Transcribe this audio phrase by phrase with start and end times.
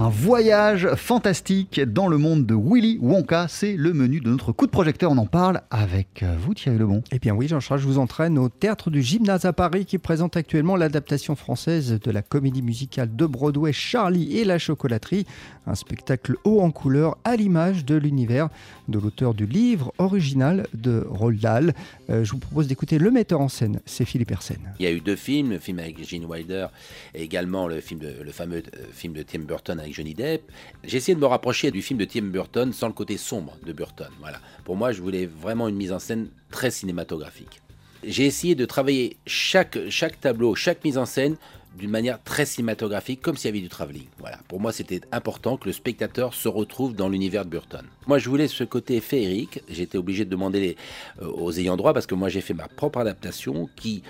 [0.00, 4.66] Un voyage fantastique dans le monde de Willy Wonka, c'est le menu de notre coup
[4.66, 5.10] de projecteur.
[5.10, 7.02] On en parle avec vous, Thierry Lebon.
[7.10, 10.36] Eh bien oui, Jean-Charles, je vous entraîne au théâtre du Gymnase à Paris qui présente
[10.36, 15.26] actuellement l'adaptation française de la comédie musicale de Broadway Charlie et la chocolaterie,
[15.66, 18.50] un spectacle haut en couleur à l'image de l'univers
[18.86, 21.74] de l'auteur du livre original de Roald Dahl.
[22.08, 24.58] Euh, je vous propose d'écouter le metteur en scène, c'est Philippe Hersen.
[24.78, 26.68] Il y a eu deux films, le film avec Gene Wilder
[27.16, 30.50] et également le, film de, le fameux euh, film de Tim Burton avec Johnny Depp.
[30.84, 33.72] J'ai essayé de me rapprocher du film de Tim Burton sans le côté sombre de
[33.72, 34.08] Burton.
[34.20, 34.40] Voilà.
[34.64, 37.62] Pour moi, je voulais vraiment une mise en scène très cinématographique.
[38.04, 39.78] J'ai essayé de travailler chaque,
[40.20, 41.36] tableau, chaque mise en scène
[41.76, 44.06] d'une manière très cinématographique, comme s'il y avait du travelling.
[44.18, 44.38] Voilà.
[44.48, 47.84] Pour moi, c'était important que le spectateur se retrouve dans l'univers de Burton.
[48.06, 49.62] Moi, je voulais ce côté féerique.
[49.68, 50.76] J'étais obligé de demander
[51.22, 54.02] euh, aux ayants droit parce que moi, j'ai fait ma propre adaptation qui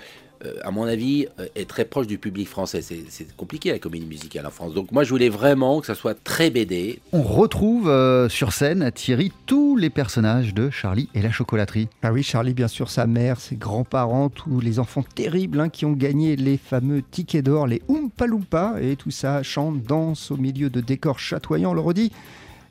[0.63, 2.81] à mon avis, euh, est très proche du public français.
[2.81, 4.73] C'est compliqué la comédie musicale en France.
[4.73, 6.99] Donc moi, je voulais vraiment que ça soit très BD.
[7.11, 11.89] On retrouve euh, sur scène, Thierry, tous les personnages de Charlie et la chocolaterie.
[12.03, 15.85] Ah oui, Charlie, bien sûr, sa mère, ses grands-parents, tous les enfants terribles hein, qui
[15.85, 20.37] ont gagné les fameux tickets d'or, les Oompa Loompa, et tout ça chante, danse au
[20.37, 22.11] milieu de décors chatoyants, on le redit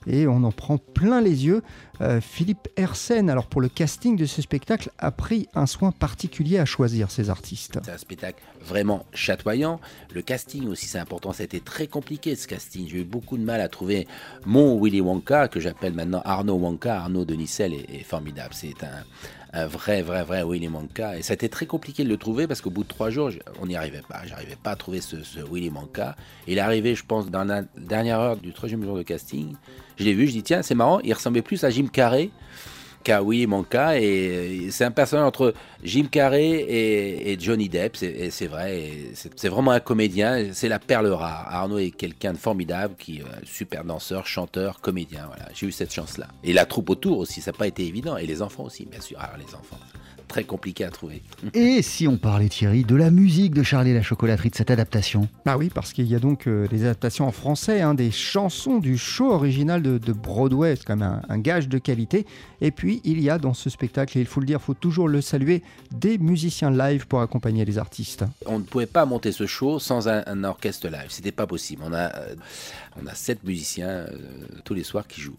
[0.06, 1.62] et on en prend plein les yeux.
[2.00, 6.58] Euh, Philippe Hersen, alors pour le casting de ce spectacle, a pris un soin particulier
[6.58, 7.78] à choisir ses artistes.
[7.82, 9.80] C'est un spectacle vraiment chatoyant.
[10.14, 11.32] Le casting aussi, c'est important.
[11.32, 12.86] Ça a été très compliqué ce casting.
[12.88, 14.06] J'ai eu beaucoup de mal à trouver
[14.46, 16.96] mon Willy Wonka, que j'appelle maintenant Arnaud Wonka.
[16.96, 18.54] Arnaud Denicel est, formidable.
[18.54, 19.04] C'est un,
[19.52, 21.19] un vrai, vrai, vrai Willy Wonka.
[21.19, 23.30] Et ça a été très compliqué de le trouver parce qu'au bout de trois jours,
[23.60, 24.22] on n'y arrivait pas.
[24.26, 25.16] J'arrivais pas à trouver ce,
[25.50, 26.16] Willy Wonka.
[26.46, 29.54] Il est arrivé, je pense, dans la dernière heure du troisième jour de casting.
[29.98, 32.31] Je l'ai vu, je dis tiens, c'est marrant, il ressemblait plus à Jim Carrey
[33.05, 34.00] qu'à Willy Wonka.
[34.00, 37.97] Et c'est un personnage entre Jim Carrey et, Johnny Depp.
[37.97, 40.48] C'est vrai, c'est vraiment un comédien.
[40.53, 41.47] C'est la perle rare.
[41.48, 45.27] Arnaud est quelqu'un de formidable, qui est super danseur, chanteur, comédien.
[45.27, 46.28] Voilà, j'ai eu cette chance-là.
[46.44, 48.16] Et la troupe autour aussi, ça n'a pas été évident.
[48.16, 49.19] Et les enfants aussi, bien sûr.
[49.21, 49.78] Alors les enfants
[50.28, 51.22] très compliqué à trouver.
[51.55, 54.71] Et si on parlait, Thierry, de la musique de Charlie et la chocolaterie, de cette
[54.71, 55.28] adaptation?
[55.47, 58.78] Ah oui, parce qu'il y a donc euh, des adaptations en français, hein, des chansons
[58.78, 62.27] du show original de, Broadway, c'est quand même un, gage de qualité.
[62.61, 64.75] Et puis, il y a dans ce spectacle, et il faut le dire, il faut
[64.75, 65.62] toujours le saluer,
[65.93, 68.25] des musiciens live pour accompagner les artistes.
[68.47, 71.83] On ne pouvait pas monter ce show sans un, orchestre live, c'était pas possible.
[71.84, 72.34] On a, euh,
[73.00, 74.06] on a sept musiciens euh,
[74.65, 75.37] tous les soirs qui jouent.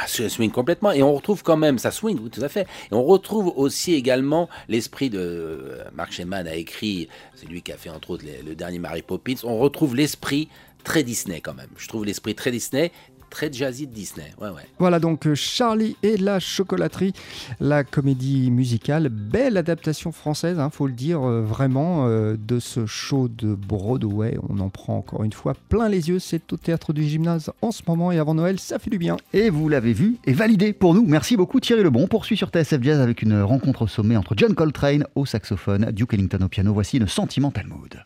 [0.00, 0.92] Ah, ça swing complètement.
[0.92, 2.68] Et on retrouve quand même, ça swing, tout à fait.
[2.92, 5.18] Et on retrouve aussi également l'esprit de.
[5.18, 9.02] Euh, Mark Sheman a écrit, c'est lui qui a fait entre autres le dernier Mary
[9.02, 9.34] Poppins.
[9.42, 10.48] On retrouve l'esprit
[10.84, 11.70] très Disney quand même.
[11.76, 12.92] Je trouve l'esprit très Disney
[13.28, 14.32] très jazzy de Disney.
[14.40, 14.62] Ouais, ouais.
[14.78, 17.12] Voilà donc euh, Charlie et la chocolaterie,
[17.60, 22.58] la comédie musicale, belle adaptation française, il hein, faut le dire euh, vraiment, euh, de
[22.58, 24.38] ce show de Broadway.
[24.48, 26.18] On en prend encore une fois plein les yeux.
[26.18, 29.16] C'est au théâtre du gymnase en ce moment et avant Noël, ça fait du bien.
[29.32, 31.04] Et vous l'avez vu et validé pour nous.
[31.06, 32.04] Merci beaucoup Thierry Lebon.
[32.04, 35.90] On poursuit sur TSF Jazz avec une rencontre au sommet entre John Coltrane au saxophone,
[35.92, 36.72] Duke Ellington au piano.
[36.72, 38.04] Voici une Sentimental Mood.